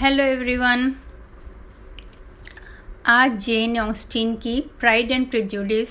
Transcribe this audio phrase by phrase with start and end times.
[0.00, 0.94] Hello everyone
[3.06, 5.90] आज Jane Austen की Pride and Prejudice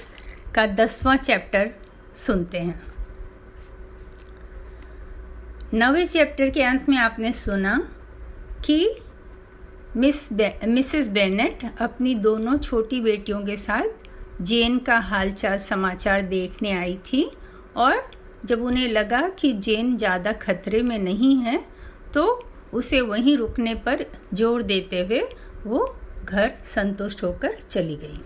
[0.55, 1.69] का दसवां चैप्टर
[2.15, 2.81] सुनते हैं।
[5.73, 7.77] नवे चैप्टर के अंत में आपने सुना
[8.65, 8.95] कि
[9.97, 16.71] मिस बे, मिसेस बेनेट अपनी दोनों छोटी बेटियों के साथ जेन का हालचाल समाचार देखने
[16.71, 17.29] आई थी
[17.77, 18.11] और
[18.45, 21.65] जब उन्हें लगा कि जेन ज़्यादा खतरे में नहीं है
[22.13, 25.21] तो उसे वहीं रुकने पर ज़ोर देते हुए
[25.65, 25.85] वो
[26.25, 28.19] घर संतुष्ट होकर चली गई।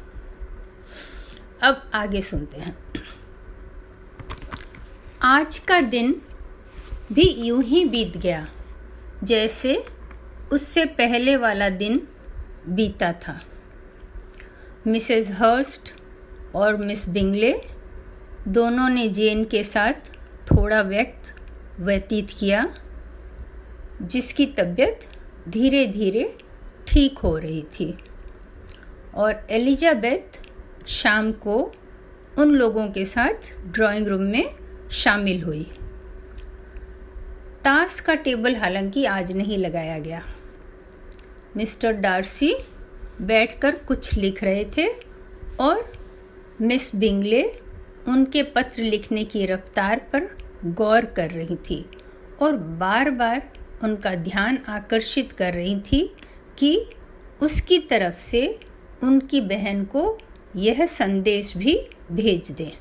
[1.61, 2.75] अब आगे सुनते हैं।
[5.21, 6.15] आज का दिन
[7.13, 8.47] भी यूँ ही बीत गया,
[9.23, 9.83] जैसे
[10.51, 12.01] उससे पहले वाला दिन
[12.67, 13.39] बीता था।
[14.87, 15.93] मिसेस हर्स्ट
[16.55, 17.53] और मिस बिंगले
[18.47, 20.11] दोनों ने जेन के साथ
[20.47, 21.33] थोड़ा व्यक्त
[21.79, 22.63] व्यतीत किया
[24.01, 24.99] जिसकी तबीयत
[25.49, 26.37] धीरे धीरे
[26.87, 27.97] ठीक हो रही थी।
[29.15, 30.41] और एलिजाबेथ
[30.87, 31.73] शाम को
[32.37, 33.33] उन लोगों के साथ
[33.67, 34.55] ड्राइंग रूम में
[34.91, 35.71] शामिल हुई।
[37.63, 40.23] ताश का टेबल हालाँकि आज नहीं लगाया गया।
[41.57, 42.55] मिस्टर डार्सी
[43.21, 44.87] बैठकर कुछ लिख रहे थे
[45.59, 45.91] और
[46.61, 47.43] मिस बिंगले
[48.07, 51.89] उनके पत्र लिखने की रफ्तार पर गौर कर रही थी
[52.41, 53.53] और बार बार
[53.83, 56.01] उनका ध्यान आकर्षित कर रही थी
[56.57, 56.85] कि
[57.41, 58.59] उसकी तरफ़ से
[59.03, 60.17] उनकी बहन को
[60.55, 61.75] यह संदेश भी
[62.11, 62.71] भेज दें।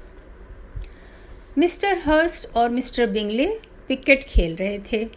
[1.58, 5.08] मिस्टर हर्स्ट और मिस्टर बिंगले क्रिकेट खेल रहे थे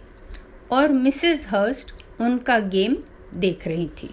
[0.72, 2.98] और मिसेस हर्स्ट उनका गेम
[3.36, 4.10] देख रही थी।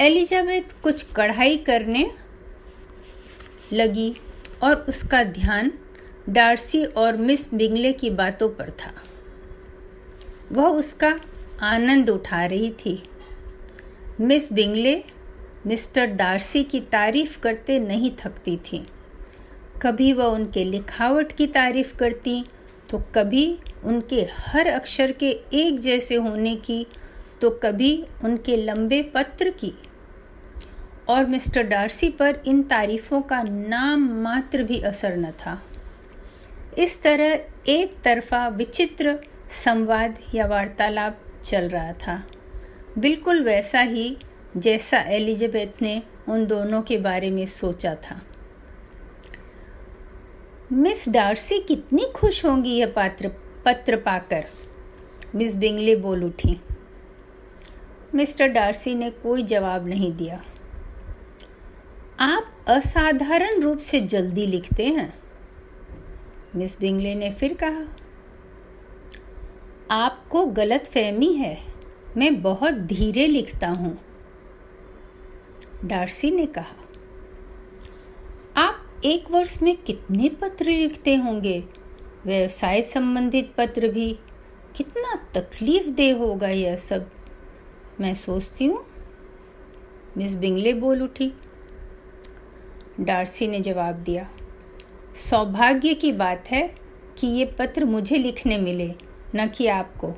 [0.00, 2.10] एलिजाबेथ कुछ कढ़ाई करने
[3.72, 4.14] लगी
[4.62, 5.72] और उसका ध्यान
[6.28, 8.92] डार्सी और मिस बिंगले की बातों पर था।
[10.52, 11.14] वह उसका
[11.62, 13.02] आनंद उठा रही थी।
[14.20, 15.02] मिस बिंगले
[15.66, 18.86] मिस्टर दार्सी की तारीफ़ करते नहीं थकती थी।
[19.82, 22.44] कभी वह उनके लिखावट की तारीफ़ करती
[22.90, 26.86] तो कभी उनके हर अक्षर के एक जैसे होने की
[27.40, 27.92] तो कभी
[28.24, 29.72] उनके लंबे पत्र की।
[31.08, 35.60] और मिस्टर डार्सी पर इन तारीफों का नाम मात्र भी असर न था।
[36.78, 39.18] इस तरह एक तरफा विचित्र
[39.50, 42.22] संवाद या वार्तालाप चल रहा था।
[42.98, 44.16] बिल्कुल वैसा ही
[44.56, 48.20] जैसा एलिजाबेथ ने उन दोनों के बारे में सोचा था।
[50.72, 53.28] मिस डार्सी कितनी खुश होंगी यह पात्र,
[53.64, 54.44] पत्र पाकर,
[55.34, 56.60] मिस बिंगले बोल उठी।
[58.14, 60.42] मिस्टर डार्सी ने कोई जवाब नहीं दिया।
[62.20, 65.12] आप असाधारण रूप से जल्दी लिखते हैं,
[66.56, 67.86] मिस बिंगले ने फिर कहा।
[69.90, 71.58] आपको गलत फहमी है।
[72.16, 73.98] मैं बहुत धीरे लिखता हूँ।
[75.84, 76.76] डार्सी ने कहा,
[78.56, 81.64] आप एक वर्ष में कितने पत्र लिखते होंगे?
[82.26, 84.18] व्यवसाय संबंधित पत्र भी।
[84.76, 87.10] कितना तकलीफ़ दे होगा यह सब।
[88.00, 88.84] मैं सोचती हूँ।
[90.16, 91.32] मिस बिंगले बोल उठी।
[93.00, 94.28] डार्सी ने जवाब दिया,
[95.16, 96.74] सौभाग्य की बात है
[97.18, 100.12] कि ये पत्र मुझे लिखने मिले। न कि आपको।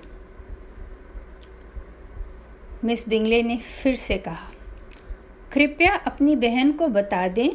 [2.84, 4.50] मिस बिंगले ने फिर से कहा,
[5.52, 7.50] कृपया अपनी बहन को बता दें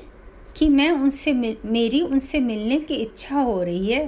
[0.58, 1.34] कि मैं उनसे
[1.66, 4.06] मेरी उनसे मिलने की इच्छा हो रही है।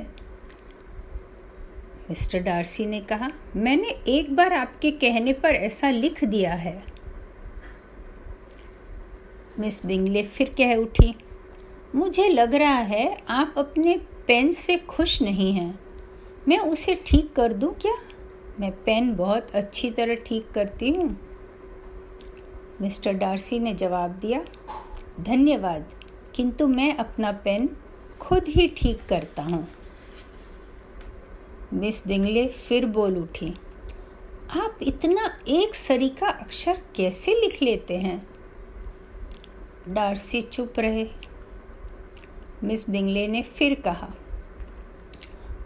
[2.10, 6.84] मिस्टर डार्सी ने कहा, मैंने एक बार आपके कहने पर ऐसा लिख दिया है।
[9.60, 11.16] मिस बिंगले फिर कह उठी,
[11.96, 13.98] मुझे लग रहा है आप अपने
[14.28, 15.87] पेन से खुश नहीं हैं।
[16.48, 17.94] मैं उसे ठीक कर दूँ क्या?
[18.60, 21.10] मैं पेन बहुत अच्छी तरह ठीक करती हूँ।
[22.82, 24.44] मिस्टर डार्सी ने जवाब दिया,
[25.20, 25.90] धन्यवाद,
[26.36, 27.70] किंतु मैं अपना पेन
[28.20, 29.68] खुद ही ठीक करता हूँ।
[31.74, 33.54] मिस बिंगले फिर बोल उठी,
[34.52, 38.28] आप इतना एक सरीका अक्षर कैसे लिख लेते हैं?
[39.90, 41.08] डार्सी चुप रहे।
[42.64, 44.10] मिस बिंगले ने फिर कहा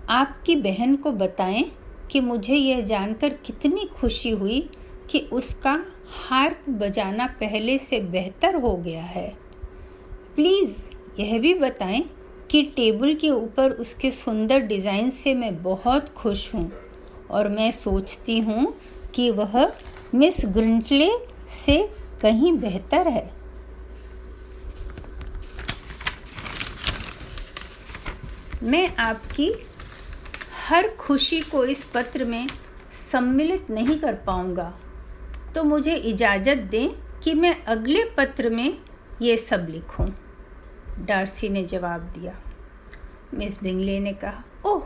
[0.10, 1.64] आपकी बहन को बताएँ
[2.12, 4.60] कि मुझे यह जानकर कितनी खुशी हुई
[5.10, 5.78] कि उसका
[6.08, 9.28] हार्प बजाना पहले से बेहतर हो गया है।
[10.36, 10.78] प्लीज़,
[11.20, 12.04] यह भी बताएँ
[12.52, 16.72] कि टेबल के ऊपर उसके सुंदर डिज़ाइन से मैं बहुत खुश हूँ
[17.30, 18.74] और मैं सोचती हूँ
[19.16, 19.72] कि वह
[20.16, 21.12] मिस ग्रिंटले
[21.50, 21.78] से
[22.22, 23.30] कहीं बेहतर है।
[28.64, 29.52] मैं आपकी
[30.72, 32.48] हर खुशी को इस पत्र में
[32.92, 34.80] सम्मिलित नहीं कर पाऊँगा।
[35.56, 36.90] तो मुझे इजाज़त दें
[37.20, 38.78] कि मैं अगले पत्र में
[39.22, 40.10] ये सब लिखूं।
[41.06, 42.42] डार्सी ने जवाब दिया।
[43.34, 44.84] मिस बिंगले ने कहा, ओह,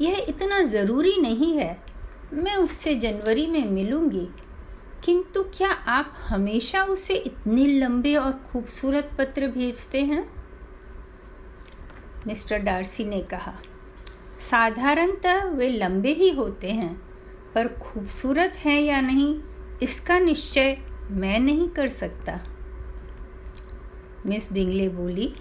[0.00, 1.82] यह इतना ज़रूरी नहीं है।
[2.32, 4.28] मैं उससे जनवरी में मिलूँगी।
[5.04, 10.44] किंतु क्या आप हमेशा उसे इतने लंबे और खूबसूरत पत्र भेजते हैं?
[12.26, 13.54] मिस्टर डार्सी ने कहा
[14.50, 16.94] साधारणतः वे लंबे ही होते हैं,
[17.54, 19.36] पर खूबसूरत हैं या नहीं,
[19.82, 20.76] इसका निश्चय
[21.10, 22.40] मैं नहीं कर सकता।
[24.26, 25.32] मिस बिंगले बोली,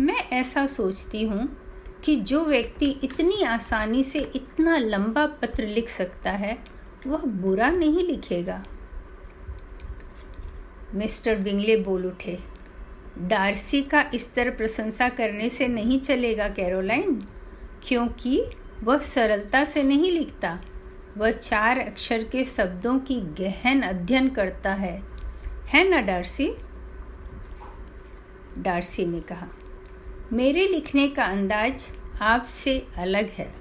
[0.00, 1.48] मैं ऐसा सोचती हूँ
[2.04, 6.58] कि जो व्यक्ति इतनी आसानी से इतना लंबा पत्र लिख सकता है,
[7.06, 8.62] वह बुरा नहीं लिखेगा।
[10.94, 12.38] मिस्टर बिंगले बोल उठे,
[13.18, 17.22] डार्सी का इस तरह प्रशंसा करने से नहीं चलेगा, कैरोलाइन।
[17.82, 18.42] क्योंकि
[18.82, 20.58] वह सरलता से नहीं लिखता।
[21.18, 25.02] वह चार अक्षर के शब्दों की गहन अध्ययन करता है।
[25.66, 26.50] है ना, डार्सी?
[28.58, 29.48] डार्सी ने कहा,
[30.32, 31.86] मेरे लिखने का अंदाज
[32.20, 33.52] आपसे अलग है।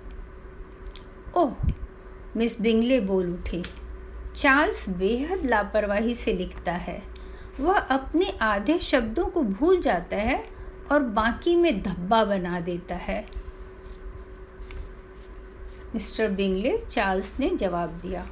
[1.36, 1.54] ओह,
[2.38, 3.63] मिस बिंगले बोल उठी।
[4.36, 7.01] चार्ल्स बेहद लापरवाही से लिखता है।
[7.60, 10.44] वह अपने आधे शब्दों को भूल जाता है
[10.92, 13.25] और बाकी में धब्बा बना देता है।
[15.94, 18.26] मिस्टर बिंगले चार्ल्स ने जवाब दिया।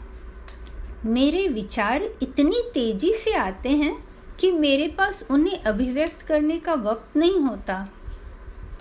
[1.05, 3.95] मेरे विचार इतनी तेज़ी से आते हैं
[4.39, 7.89] कि मेरे पास उन्हें अभिव्यक्त करने का वक्त नहीं होता।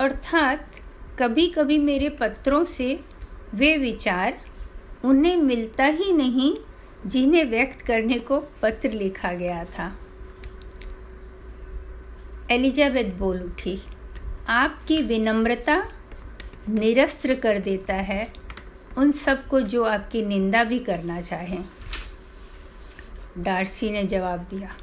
[0.00, 0.74] अर्थात
[1.18, 3.00] कभी कभी मेरे पत्रों से
[3.54, 4.40] वे विचार
[5.04, 6.54] उन्हें मिलता ही नहीं
[7.06, 9.92] जिन्हें व्यक्त करने को पत्र लिखा गया था।
[12.50, 13.78] एलिजाबेथ बोल उठी,
[14.48, 15.76] आपकी विनम्रता
[16.68, 18.45] निरस्त्र कर देता है।
[18.96, 21.64] उन सबको जो आपकी निंदा भी करना चाहें।
[23.38, 24.76] डार्सी ने जवाब दिया,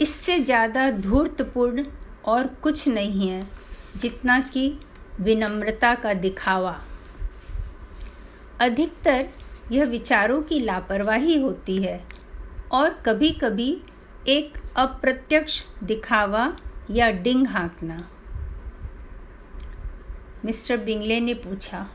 [0.00, 1.84] इससे ज़्यादा धूर्तपूर्ण
[2.24, 3.46] और कुछ नहीं है,
[3.96, 4.66] जितना कि
[5.20, 6.80] विनम्रता का दिखावा।
[8.60, 9.28] अधिकतर
[9.72, 12.00] यह विचारों की लापरवाही होती है
[12.72, 13.70] और कभी कभी
[14.28, 16.52] एक अप्रत्यक्ष दिखावा
[16.90, 18.04] या डिंग हाँकना।
[20.44, 21.86] मिस्टर बिंगले ने पूछा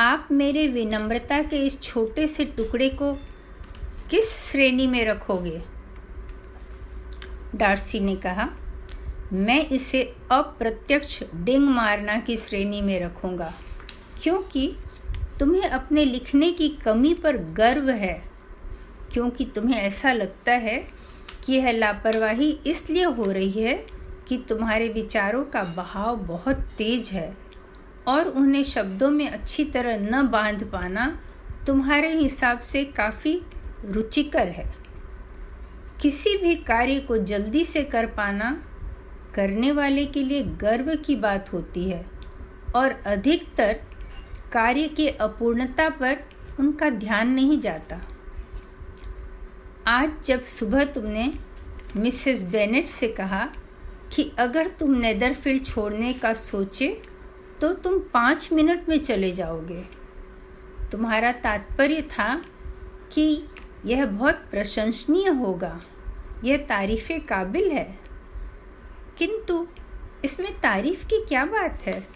[0.00, 3.12] आप मेरे विनम्रता के इस छोटे से टुकड़े को
[4.10, 5.60] किस श्रेणी में रखोगे?
[7.54, 8.48] डार्सी ने कहा,
[9.32, 10.02] मैं इसे
[10.32, 13.52] अप्रत्यक्ष डिंग मारना की श्रेणी में रखूँगा,
[14.22, 14.76] क्योंकि
[15.40, 18.22] तुम्हें अपने लिखने की कमी पर गर्व है,
[19.12, 20.76] क्योंकि तुम्हें ऐसा लगता है
[21.44, 23.74] कि यह लापरवाही इसलिए हो रही है
[24.28, 27.49] कि तुम्हारे विचारों का बहाव बहुत तेज है।
[28.08, 31.20] और उन्हें शब्दों में अच्छी तरह न बाँध पाना
[31.66, 33.42] तुम्हारे हिसाब से काफ़ी
[33.84, 34.74] रुचिकर है।
[36.02, 38.62] किसी भी कार्य को जल्दी से कर पाना
[39.34, 42.06] करने वाले के लिए गर्व की बात होती है
[42.74, 43.80] और अधिकतर
[44.52, 46.16] कार्य की अपूर्णता पर
[46.60, 48.00] उनका ध्यान नहीं जाता।
[49.86, 51.32] आज जब सुबह तुमने
[51.96, 53.48] मिसेस बेनेट से कहा
[54.14, 57.02] कि अगर तुम नेदरफील्ड छोड़ने का सोचे
[57.60, 59.84] तो तुम पाँच मिनट में चले जाओगे।
[60.92, 62.44] तुम्हारा तात्पर्य था
[63.12, 63.44] कि
[63.86, 65.80] यह बहुत प्रशंसनीय होगा।
[66.44, 67.98] यह तारीफ़ काबिल है।
[69.18, 69.66] किंतु
[70.24, 72.06] इसमें तारीफ़ की क्या बात है?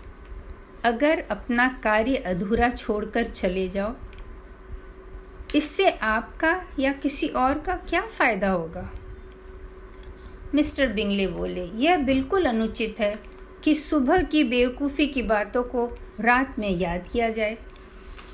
[0.85, 3.95] अगर अपना कार्य अधूरा छोड़कर चले जाओ,
[5.55, 8.91] इससे आपका या किसी और का क्या फ़ायदा होगा?
[10.55, 13.34] मिस्टर बिंगले बोले, यह बिल्कुल अनुचित है।
[13.65, 15.87] कि सुबह की बेवकूफ़ी की बातों को
[16.21, 17.57] रात में याद किया जाए।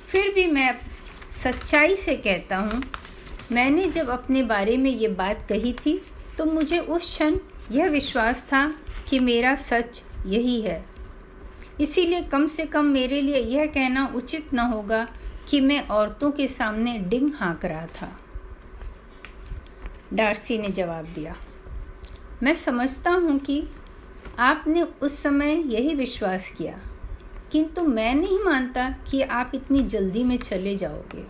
[0.08, 0.74] फिर भी मैं
[1.32, 2.82] सच्चाई से कहता हूँ,
[3.52, 6.00] मैंने जब अपने बारे में ये बात कही थी
[6.38, 7.36] तो मुझे उस क्षण
[7.72, 8.66] यह विश्वास था
[9.08, 10.84] कि मेरा सच यही है।
[11.80, 15.06] इसीलिए कम से कम मेरे लिए यह कहना उचित न होगा
[15.48, 18.16] कि मैं औरतों के सामने डिंग हाँक रहा था।
[20.12, 21.34] डार्सी ने जवाब दिया,
[22.42, 23.62] मैं समझता हूँ कि
[24.40, 26.78] आपने उस समय यही विश्वास किया,
[27.52, 31.24] किंतु मैं नहीं मानता कि आप इतनी जल्दी में चले जाओगे।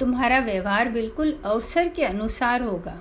[0.00, 2.98] तुम्हारा व्यवहार बिल्कुल अवसर के अनुसार होगा,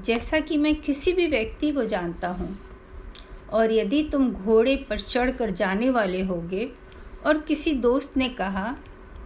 [0.00, 2.56] जैसा कि मैं किसी भी व्यक्ति को जानता हूँ।
[3.50, 6.68] और यदि तुम घोड़े पर चढ़कर जाने वाले होगे,
[7.26, 8.74] और किसी दोस्त ने कहा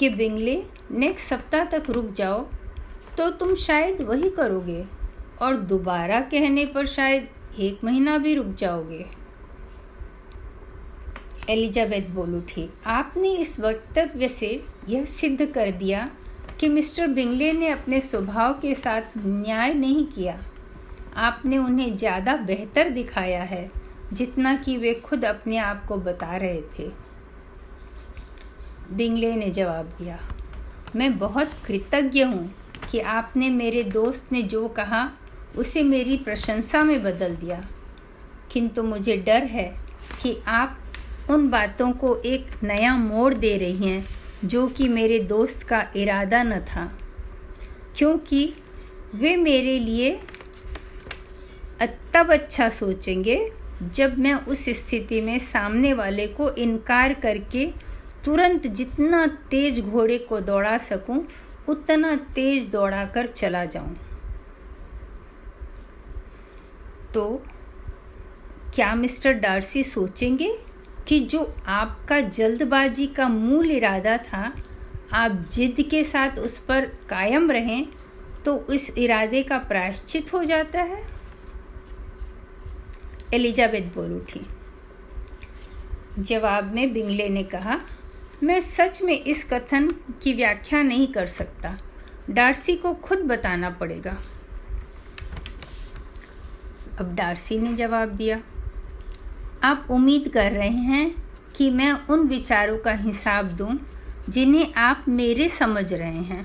[0.00, 2.46] कि बिंगले, नेक्स्ट सप्ताह तक रुक जाओ
[3.16, 4.84] तो तुम शायद वही करोगे,
[5.42, 7.28] और दोबारा कहने पर शायद
[7.58, 9.06] एक महीना भी रुक जाओगे।
[11.50, 14.50] एलिजाबेथ बोल उठी आपने इस वक्तव्य से
[14.88, 16.08] यह सिद्ध कर दिया
[16.60, 20.38] कि मिस्टर बिंगले ने अपने स्वभाव के साथ न्याय नहीं किया।
[21.16, 23.70] आपने उन्हें ज़्यादा बेहतर दिखाया है,
[24.12, 26.88] जितना कि वे खुद अपने आप को बता रहे थे।
[28.92, 30.18] बिंगले ने जवाब दिया,
[30.96, 32.50] मैं बहुत कृतज्ञ हूँ
[32.90, 35.02] कि आपने मेरे दोस्त ने जो कहा
[35.56, 37.64] उसे मेरी प्रशंसा में बदल दिया।
[38.52, 39.76] किंतु मुझे डर है
[40.22, 40.78] कि आप
[41.30, 44.04] उन बातों को एक नया मोड़ दे रही हैं,
[44.44, 46.98] जो कि मेरे दोस्त का इरादा न था।
[47.96, 48.54] क्योंकि
[49.14, 50.20] वे मेरे लिए
[52.14, 53.52] तब अच्छा सोचेंगे
[53.94, 57.66] जब मैं उस स्थिति में सामने वाले को इनकार करके
[58.24, 61.26] तुरंत जितना तेज घोड़े को दौड़ा सकूँ,
[61.68, 63.94] उतना तेज दौड़ाकर चला जाऊँ।
[67.14, 67.42] तो
[68.74, 70.58] क्या मिस्टर डार्सी सोचेंगे
[71.08, 74.52] कि जो आपका जल्दबाजी का मूल इरादा था,
[75.12, 77.86] आप जिद के साथ उस पर कायम रहें
[78.44, 81.02] तो इस इरादे का प्रायश्चित हो जाता है?
[83.34, 84.40] एलिजाबेथ बोल उठी।
[86.18, 87.80] जवाब में बिंगले ने कहा,
[88.42, 89.88] मैं सच में इस कथन
[90.22, 91.76] की व्याख्या नहीं कर सकता।
[92.30, 94.16] डार्सी को खुद बताना पड़ेगा।
[97.00, 98.40] अब डार्सी ने जवाब दिया,
[99.64, 101.14] आप उम्मीद कर रहे हैं
[101.56, 103.78] कि मैं उन विचारों का हिसाब दूँ
[104.28, 106.44] जिन्हें आप मेरे समझ रहे हैं,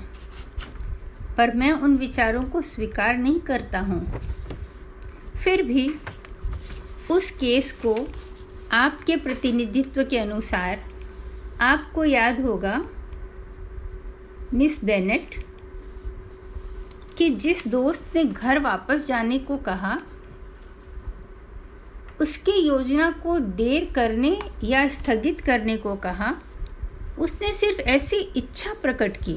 [1.36, 4.20] पर मैं उन विचारों को स्वीकार नहीं करता हूँ।
[5.44, 5.88] फिर भी
[7.10, 7.96] उस केस को
[8.72, 10.84] आपके प्रतिनिधित्व के अनुसार
[11.60, 12.80] आपको याद होगा,
[14.54, 15.34] मिस बेनेट,
[17.18, 19.98] कि जिस दोस्त ने घर वापस जाने को कहा
[22.20, 26.34] उसके योजना को देर करने या स्थगित करने को कहा,
[27.18, 29.34] उसने सिर्फ़ ऐसी इच्छा प्रकट की,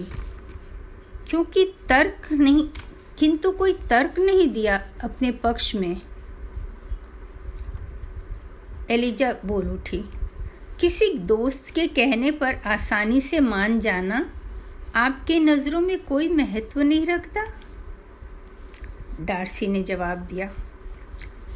[1.30, 2.68] क्योंकि तर्क नहीं,
[3.18, 6.02] किंतु कोई तर्क नहीं दिया अपने पक्ष में।
[8.90, 10.04] एलिजा बोल उठी,
[10.80, 14.30] किसी दोस्त के कहने पर आसानी से मान जाना
[14.96, 17.46] आपके नज़रों में कोई महत्व नहीं रखता?
[19.22, 20.52] डार्सी ने जवाब दिया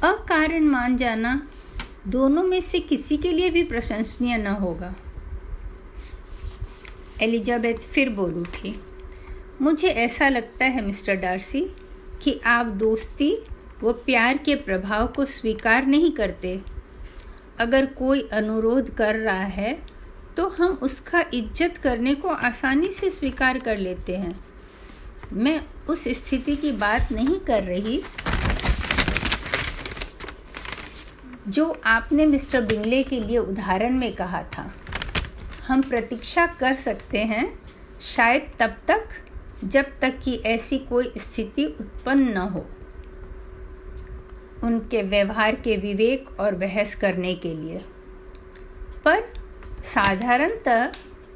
[0.03, 1.41] अकारण मान जाना,
[2.07, 4.93] दोनों में से किसी के लिए भी प्रशंसनीय न होगा।
[7.21, 8.73] एलिजाबेथ फिर बोल उठी,
[9.61, 11.61] मुझे ऐसा लगता है, मिस्टर डार्सी,
[12.23, 13.35] कि आप दोस्ती
[13.83, 16.59] व प्यार के प्रभाव को स्वीकार नहीं करते।
[17.59, 19.77] अगर कोई अनुरोध कर रहा है
[20.37, 24.35] तो हम उसका इज़्ज़त करने को आसानी से स्वीकार कर लेते हैं।
[25.33, 28.01] मैं उस स्थिति की बात नहीं कर रही
[31.47, 34.73] जो आपने मिस्टर बिंगले के लिए उदाहरण में कहा था।
[35.67, 37.59] हम प्रतीक्षा कर सकते हैं,
[38.01, 39.07] शायद तब तक,
[39.63, 42.65] जब तक कि ऐसी कोई स्थिति उत्पन्न न हो।
[44.63, 47.77] उनके व्यवहार के विवेक और बहस करने के लिए।
[49.05, 49.23] पर
[49.85, 50.91] साधारणतः,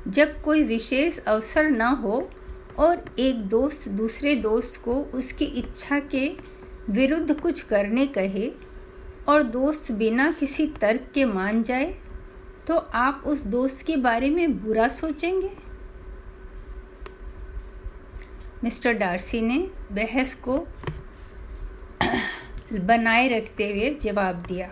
[0.07, 2.29] जब कोई विशेष अवसर न हो
[2.77, 6.38] और एक दोस्त दूसरे दोस्त को उसकी इच्छा के
[6.89, 8.64] विरुद्ध कुछ करने कहे
[9.27, 11.96] और दोस्त बिना किसी तर्क के मान जाए
[12.67, 15.51] तो आप उस दोस्त के बारे में बुरा सोचेंगे?
[18.63, 19.58] मिस्टर डार्सी ने
[19.91, 20.58] बहस को
[22.86, 24.67] बनाए रखते हुए जवाब दिया,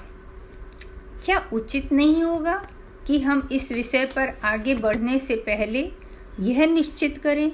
[1.25, 2.69] क्या उचित नहीं होगा
[3.07, 5.91] कि हम इस विषय पर आगे बढ़ने से पहले
[6.39, 7.51] यह निश्चित करें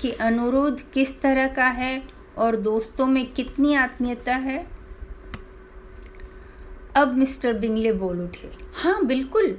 [0.00, 2.02] कि अनुरोध किस तरह का है
[2.38, 4.79] और दोस्तों में कितनी आत्मीयता है?
[6.96, 9.56] अब मिस्टर बिंगले बोल उठे। हाँ बिल्कुल।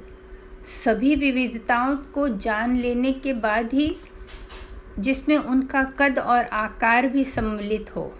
[0.64, 3.94] सभी विविधताओं को जान लेने के बाद ही
[4.98, 8.12] जिसमें उनका कद और आकार भी सम्मिलित हो,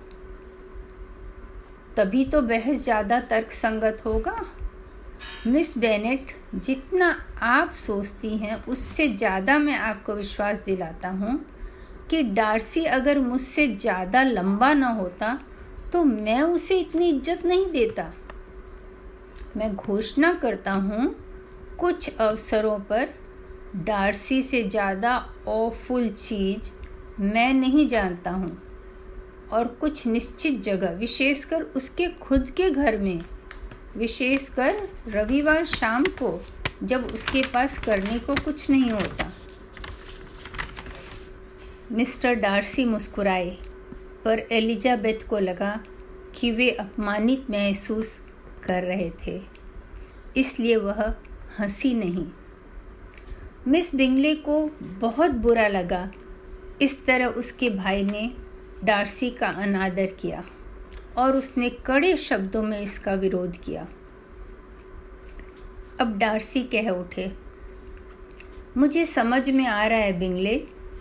[1.97, 4.37] तभी तो बहस ज़्यादा तर्क संगत होगा।
[5.47, 11.39] मिस बेनेट, जितना आप सोचती हैं, उससे ज़्यादा मैं आपको विश्वास दिलाता हूँ
[12.11, 15.39] कि डार्सी अगर मुझसे ज़्यादा लंबा ना होता
[15.93, 18.13] तो मैं उसे इतनी इज़्ज़त नहीं देता।
[19.57, 21.15] मैं घोषणा करता हूँ,
[21.79, 23.09] कुछ अवसरों पर
[23.77, 25.17] डार्सी से ज़्यादा
[25.49, 26.71] ऑफुल चीज़
[27.23, 28.57] मैं नहीं जानता हूँ
[29.53, 33.21] और कुछ निश्चित जगह, विशेषकर उसके खुद के घर में,
[33.97, 36.41] विशेषकर रविवार शाम को,
[36.83, 39.31] जब उसके पास करने को कुछ नहीं होता।
[41.93, 43.51] मिस्टर डार्सी मुस्कुराए,
[44.25, 45.79] पर एलिजाबेथ को लगा
[46.35, 48.19] कि वे अपमानित महसूस
[48.65, 49.41] कर रहे थे।
[50.37, 51.15] इसलिए वह
[51.59, 52.27] हँसी नहीं।
[53.69, 56.11] मिस बिंगले को बहुत बुरा लगा।
[56.83, 58.31] इस तरह उसके भाई ने
[58.85, 60.45] डार्सी का अनादर किया
[61.17, 63.87] और उसने कड़े शब्दों में इसका विरोध किया।
[66.01, 67.31] अब डार्सी कह उठे,
[68.77, 70.55] मुझे समझ में आ रहा है बिंगले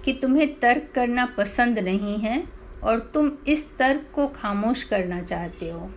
[0.06, 2.44] कि तुम्हें तर्क करना पसंद नहीं है
[2.84, 5.90] और तुम इस तर्क को खामोश करना चाहते हो।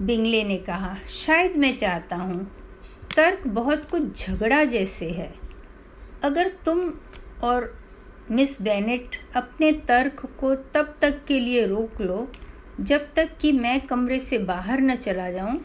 [0.00, 2.44] बिंगले ने कहा, शायद मैं चाहता हूँ,
[3.16, 5.32] तर्क बहुत कुछ झगड़ा जैसे है।
[6.22, 6.80] अगर तुम
[7.42, 7.72] और
[8.30, 12.30] मिस बेनेट अपने तर्क को तब तक के लिए रोक लो,
[12.80, 15.60] जब तक कि मैं कमरे से बाहर न चला जाऊँ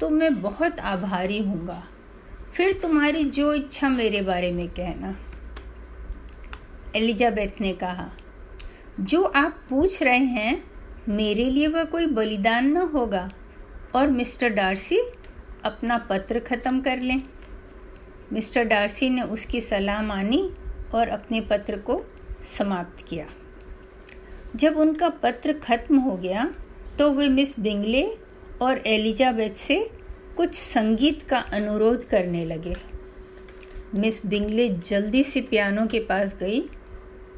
[0.00, 1.82] तो मैं बहुत आभारी हूँगा।
[2.54, 5.14] फिर तुम्हारी जो इच्छा मेरे बारे में कहना।
[6.96, 8.10] एलिजाबेथ ने कहा,
[9.00, 10.64] जो आप पूछ रहे हैं,
[11.08, 13.30] मेरे लिए वह कोई बलिदान न होगा।
[13.94, 14.98] और मिस्टर डार्सी
[15.64, 17.22] अपना पत्र ख़त्म कर लें।
[18.32, 20.48] मिस्टर डार्सी ने उसकी सलाह मानी
[20.94, 22.02] और अपने पत्र को
[22.48, 23.26] समाप्त किया।
[24.56, 26.50] जब उनका पत्र खत्म हो गया
[26.98, 28.04] तो वे मिस बिंगले
[28.62, 29.78] और एलिजाबेथ से
[30.36, 32.74] कुछ संगीत का अनुरोध करने लगे।
[33.94, 36.60] मिस बिंगले जल्दी से पियानो के पास गई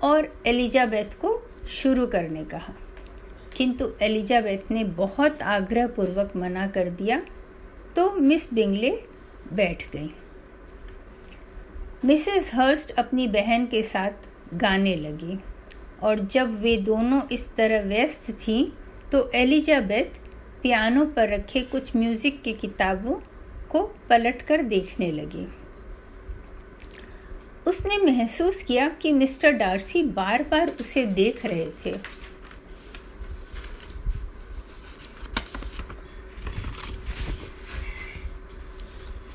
[0.02, 1.30] और एलिजाबेथ को
[1.70, 2.74] शुरू करने कहा।
[3.56, 7.20] किंतु एलिजाबेथ ने बहुत आग्रहपूर्वक मना कर दिया
[7.96, 8.90] तो मिस बिंगले
[9.52, 10.10] बैठ गई।
[12.04, 15.38] मिसेस हर्स्ट अपनी बहन के साथ गाने लगी,
[16.02, 18.64] और जब वे दोनों इस तरह व्यस्त थीं
[19.12, 20.18] तो एलिजाबेथ
[20.62, 23.14] पियानो पर रखे कुछ म्यूज़िक की किताबों
[23.70, 25.46] को पलटकर देखने लगी।
[27.66, 31.96] उसने महसूस किया कि मिस्टर डार्सी बार बार उसे देख रहे थे।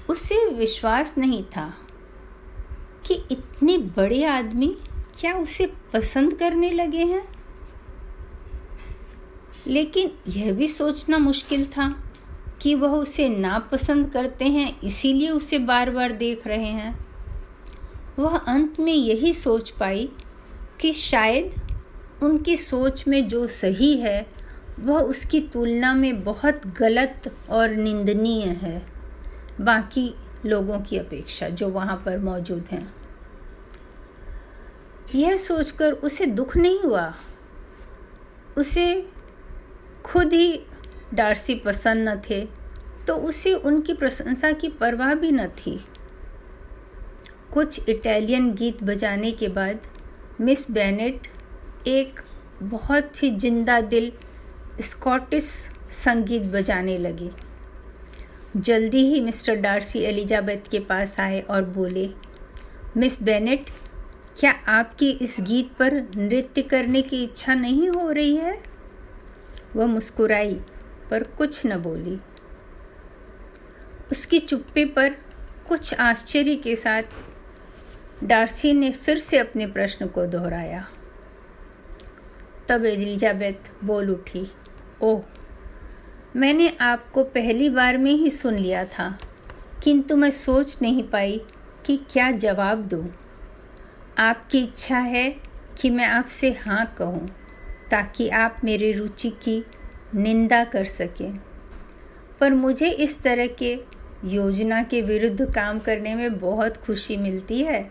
[0.09, 1.73] उसे विश्वास नहीं था
[3.05, 4.75] कि इतने बड़े आदमी
[5.19, 7.27] क्या उसे पसंद करने लगे हैं।
[9.67, 12.03] लेकिन यह भी सोचना मुश्किल था
[12.61, 17.05] कि वह उसे नापसंद करते हैं, इसीलिए उसे बार बार देख रहे हैं।
[18.19, 20.09] वह अंत में यही सोच पाई
[20.81, 21.55] कि शायद
[22.23, 24.29] उनकी सोच में जो सही है,
[24.79, 28.88] वह उसकी तुलना में बहुत गलत और निंदनीय है।
[29.59, 30.13] बाकी
[30.45, 32.93] लोगों की अपेक्षा जो वहाँ पर मौजूद हैं।
[35.15, 37.13] यह सोचकर उसे दुख नहीं हुआ।
[38.57, 38.85] उसे
[40.05, 40.59] खुद ही
[41.13, 42.45] डार्सी पसंद न थे
[43.07, 45.79] तो उसे उनकी प्रशंसा की परवाह भी न थी।
[47.53, 49.87] कुछ इटालियन गीत बजाने के बाद
[50.41, 51.27] मिस बेनेट
[51.87, 52.19] एक
[52.63, 54.11] बहुत ही ज़िंदा दिल
[54.81, 55.45] स्कॉटिश
[55.93, 57.29] संगीत बजाने लगी।
[58.57, 62.09] जल्दी ही मिस्टर डार्सी एलिजाबेथ के पास आए और बोले,
[62.97, 63.65] मिस बेनेट,
[64.39, 68.63] क्या आपकी इस गीत पर नृत्य करने की इच्छा नहीं हो रही है?
[69.75, 70.61] वह मुस्कुराई,
[71.11, 72.19] पर कुछ न बोली।
[74.11, 75.09] उसकी चुप्पी पर
[75.67, 77.03] कुछ आश्चर्य के साथ
[78.23, 80.87] डार्सी ने फिर से अपने प्रश्न को दोहराया।
[82.67, 84.51] तब एलिजाबेथ बोल उठी,
[85.01, 85.23] ओह
[86.35, 89.17] मैंने आपको पहली बार में ही सुन लिया था,
[89.83, 91.39] किंतु मैं सोच नहीं पाई
[91.85, 93.07] कि क्या जवाब दूँ।
[94.17, 95.29] आपकी इच्छा है
[95.77, 97.27] कि मैं आपसे हाँ कहूँ,
[97.91, 99.63] ताकि आप मेरी रुचि की
[100.15, 101.39] निंदा कर सकें।
[102.39, 103.73] पर मुझे इस तरह के
[104.25, 107.89] योजना के विरुद्ध काम करने में बहुत खुशी मिलती है,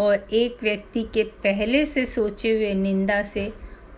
[0.00, 3.52] और एक व्यक्ति के पहले से सोचे हुए निंदा से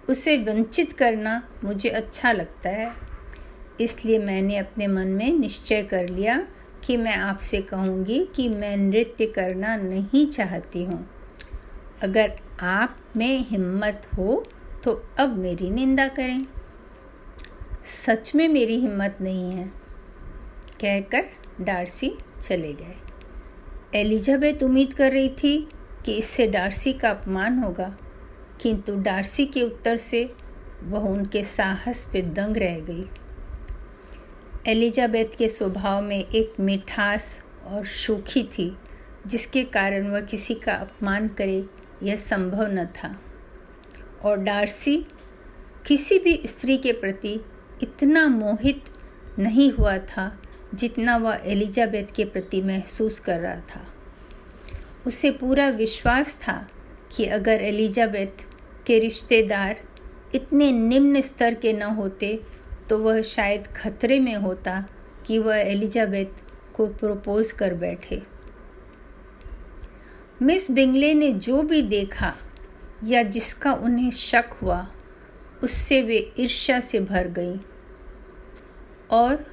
[0.08, 2.92] उसे वंचित करना मुझे अच्छा लगता है।
[3.80, 6.36] इसलिए मैंने अपने मन में निश्चय कर लिया
[6.84, 11.06] कि मैं आपसे कहूँगी कि मैं नृत्य करना नहीं चाहती हूँ।
[12.02, 14.42] अगर आप में हिम्मत हो
[14.84, 16.46] तो अब मेरी निंदा करें।
[17.86, 19.66] सच में मेरी हिम्मत नहीं है,
[20.80, 21.26] कहकर
[21.60, 22.96] डार्सी चले गए।
[23.94, 25.56] एलिजाबेथ उम्मीद कर रही थी
[26.04, 27.94] कि इससे डार्सी का अपमान होगा,
[28.60, 30.22] किंतु डार्सी के उत्तर से
[30.82, 33.08] वह उनके साहस पे दंग रह गई।
[34.68, 38.76] एलिजाबेथ के स्वभाव में एक मिठास और सूखी थी,
[39.26, 41.64] जिसके कारण वह किसी का अपमान करे
[42.02, 43.20] यह संभव न था।
[44.24, 45.06] और डार्सी,
[45.86, 47.44] किसी भी स्त्री के प्रति
[47.82, 48.84] इतना मोहित
[49.38, 50.42] नहीं हुआ था,
[50.74, 53.86] जितना वह एलिजाबेथ के प्रति महसूस कर रहा था।
[55.06, 56.68] उसे पूरा विश्वास था
[57.16, 58.46] कि अगर एलिजाबेथ
[58.86, 59.76] के रिश्तेदार
[60.34, 62.59] इतने निम्न स्तर के न होते
[62.90, 64.84] तो वह शायद खतरे में होता
[65.26, 66.42] कि वह एलिजाबेथ
[66.74, 68.22] को प्रपोज कर बैठे।
[70.42, 72.32] मिस बिंगले ने जो भी देखा
[73.04, 74.86] या जिसका उन्हें शक हुआ,
[75.64, 77.56] उससे वे ईर्ष्या से भर गई
[79.10, 79.46] और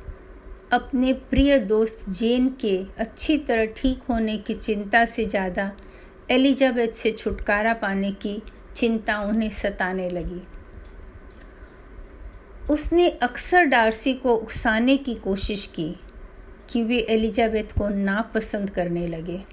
[0.74, 5.72] अपने प्रिय दोस्त जेन के अच्छी तरह ठीक होने की चिंता से ज़्यादा
[6.32, 8.42] एलिजाबेथ से छुटकारा पाने की
[8.76, 10.42] चिंता उन्हें सताने लगी।
[12.70, 15.96] उसने अक्सर डार्सी को उकसाने की कोशिश की
[16.70, 19.44] कि वे एलिजाबेथ को नापसंद करने लगे।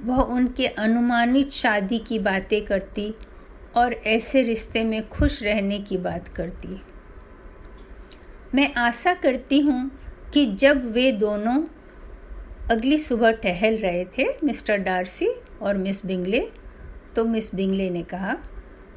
[0.00, 3.12] वह उनके अनुमानित शादी की बातें करती
[3.76, 6.80] और ऐसे रिश्ते में खुश रहने की बात करती।
[8.54, 9.90] मैं आशा करती हूँ
[10.34, 11.62] कि जब वे दोनों
[12.70, 15.28] अगली सुबह टहल रहे थे मिस्टर डार्सी
[15.62, 16.40] और मिस बिंगले
[17.16, 18.36] तो मिस बिंगले ने कहा,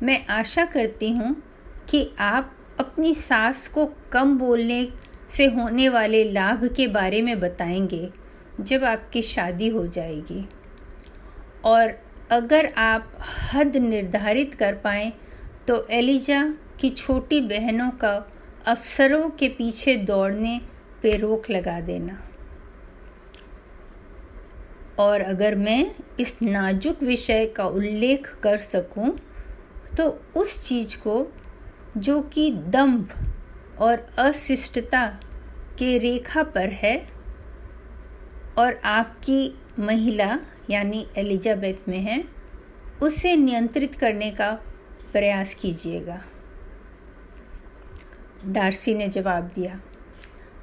[0.04, 1.36] मैं आशा करती हूँ
[1.90, 4.88] कि आप अपनी सास को कम बोलने
[5.30, 8.10] से होने वाले लाभ के बारे में बताएँगे
[8.62, 10.46] जब आपकी शादी हो जाएगी।
[11.66, 11.94] और
[12.32, 13.14] अगर आप
[13.54, 15.12] हद निर्धारित कर पाएँ
[15.68, 16.44] तो एलिजा
[16.80, 18.14] की छोटी बहनों का
[18.66, 20.60] अफसरों के पीछे दौड़ने
[21.02, 22.20] पे रोक लगा देना।
[25.00, 29.10] और अगर मैं इस नाजुक विषय का उल्लेख कर सकूँ,
[29.98, 31.22] तो उस चीज़ को
[31.98, 33.14] जो कि दम्भ
[33.80, 35.06] और अशिष्टता
[35.80, 36.96] के रेखा पर है
[38.58, 40.38] और आपकी महिला
[40.70, 42.24] यानी एलिजाबेथ में है,
[43.04, 44.52] उसे नियंत्रित करने का
[45.14, 46.20] प्रयास कीजिएगा।
[48.46, 49.80] डार्सी ने जवाब दिया,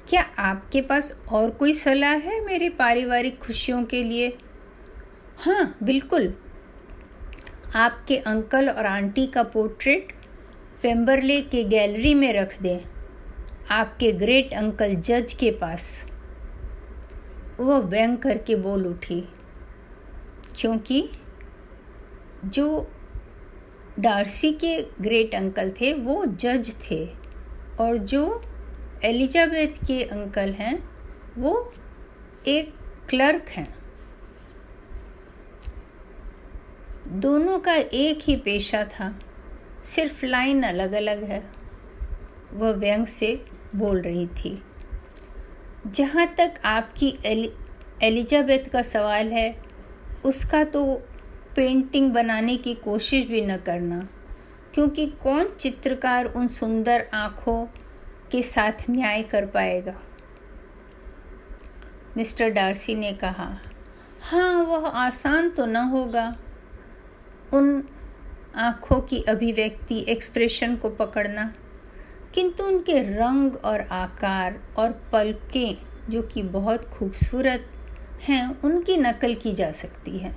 [0.09, 4.37] क्या आपके पास और कोई सलाह है मेरे पारिवारिक खुशियों के लिए?
[5.37, 6.33] हाँ बिल्कुल।
[7.75, 10.13] आपके अंकल और आंटी का पोर्ट्रेट
[10.83, 12.79] पेम्बरले के गैलरी में रख दें।
[13.69, 16.11] आपके ग्रेट अंकल जज के पास।
[17.59, 19.21] वह व्यंग करके बोल उठी।
[20.55, 21.09] क्योंकि
[22.45, 22.91] जो
[23.99, 27.09] डार्सी के ग्रेट अंकल थे, वो जज थे।
[27.79, 28.41] और जो
[29.03, 30.89] एलिजाबेथ के अंकल हैं,
[31.37, 31.73] वो
[32.47, 32.73] एक
[33.09, 33.75] क्लर्क हैं।
[37.07, 39.19] दोनों का एक ही पेशा था।
[39.83, 41.43] सिर्फ़ लाइन अलग अलग है।
[42.53, 44.61] वह व्यंग से बोल रही थी।
[45.87, 47.51] जहाँ तक आपकी एलि,
[48.03, 49.55] एलिजाबेथ का सवाल है,
[50.25, 50.83] उसका तो
[51.55, 54.07] पेंटिंग बनाने की कोशिश भी न करना,
[54.73, 57.65] क्योंकि कौन चित्रकार उन सुंदर आँखों
[58.31, 59.93] के साथ न्याय कर पाएगा?
[62.17, 63.57] मिस्टर डार्सी ने कहा
[64.21, 66.37] हाँ वह आसान तो न होगा।
[67.53, 67.83] उन
[68.55, 71.53] आँखों की अभिव्यक्ति एक्सप्रेशन को पकड़ना,
[72.33, 75.77] किंतु उनके रंग और आकार और पलकें
[76.09, 77.65] जो कि बहुत खूबसूरत
[78.21, 80.35] हैं, उनकी नकल की जा सकती है।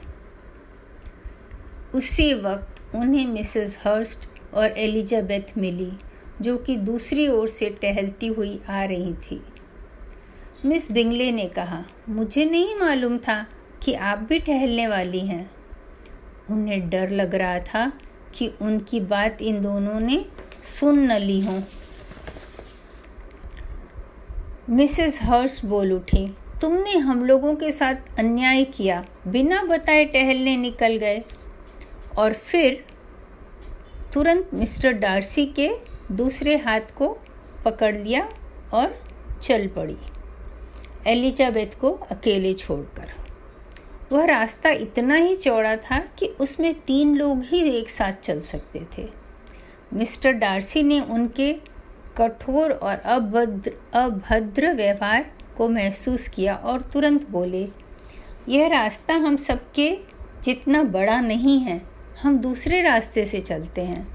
[1.95, 5.93] उसी वक्त उन्हें मिसेस हर्स्ट और एलिजाबेथ मिली,
[6.41, 9.43] जो कि दूसरी ओर से टहलती हुई आ रही थी।
[10.65, 13.47] मिस बिंगले ने कहा, मुझे नहीं मालूम था
[13.83, 15.51] कि आप भी टहलने वाली हैं।
[16.51, 17.93] उन्हें डर लग रहा था
[18.35, 20.25] कि उनकी बात इन दोनों ने
[20.63, 21.63] सुन न ली हो।
[24.71, 30.97] मिसेस हर्ष बोल उठी, तुमने हम लोगों के साथ अन्याय किया, बिना बताए टहलने निकल
[30.97, 31.25] गए।
[32.19, 32.85] और फिर
[34.13, 35.71] तुरंत मिस्टर डार्सी के
[36.13, 37.19] दूसरे हाथ को
[37.65, 38.29] पकड़ लिया
[38.73, 39.01] और
[39.43, 39.97] चल पड़ी।
[41.07, 43.24] एलिजाबेथ को अकेले छोड़कर।
[44.13, 48.83] वह रास्ता इतना ही चौड़ा था कि उसमें तीन लोग ही एक साथ चल सकते
[48.99, 49.09] थे।
[49.93, 51.53] मिस्टर डार्सी ने उनके
[52.17, 57.69] कठोर और अभद्र अभद्र व्यवहार को महसूस किया और तुरंत बोले,
[58.49, 59.99] यह रास्ता हम सबके
[60.43, 61.83] जितना बड़ा नहीं है,
[62.23, 64.07] हम दूसरे रास्ते से चलते हैं।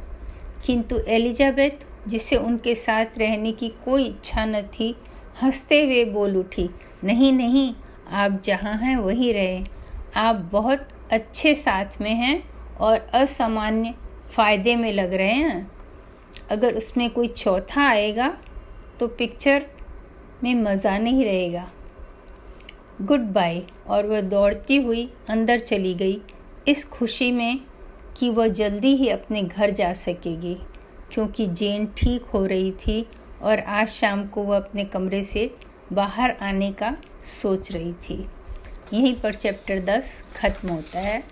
[0.66, 4.96] किंतु एलिजाबेथ, जिसे उनके साथ रहने की कोई इच्छा न थी,
[5.44, 6.70] हँसते हुए बोल उठी,
[7.04, 7.74] नहीं नहीं,
[8.12, 9.66] आप जहाँ हैं वहीं रहें।
[10.16, 12.42] आप बहुत अच्छे साथ में हैं
[12.78, 13.94] और असामान्य
[14.32, 15.70] फ़ायदे में लग रहे हैं।
[16.52, 18.28] अगर उसमें कोई चौथा आएगा
[19.00, 19.66] तो पिक्चर
[20.44, 21.68] में मज़ा नहीं रहेगा।
[23.02, 26.20] गुड बाय और वह दौड़ती हुई अंदर चली गई।
[26.68, 27.60] इस खुशी में
[28.18, 30.56] कि वह जल्दी ही अपने घर जा सकेगी,
[31.12, 33.06] क्योंकि जेन ठीक हो रही थी
[33.42, 35.50] और आज शाम को वह अपने कमरे से
[35.94, 36.96] बाहर आने का
[37.26, 38.26] सोच रही थी।
[38.94, 41.24] यहीं पर चैप्टर दस ख़त्म होता है।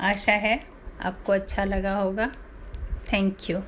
[0.00, 0.58] आशा है
[1.02, 2.26] आपको अच्छा लगा होगा।
[3.12, 3.58] Thank you